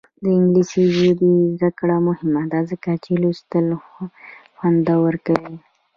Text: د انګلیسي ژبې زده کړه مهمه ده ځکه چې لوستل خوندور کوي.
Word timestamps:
د 0.23 0.25
انګلیسي 0.37 0.83
ژبې 0.97 1.31
زده 1.53 1.69
کړه 1.79 1.95
مهمه 2.07 2.43
ده 2.51 2.59
ځکه 2.71 2.91
چې 3.03 3.11
لوستل 3.21 3.67
خوندور 4.57 5.13
کوي. 5.25 5.55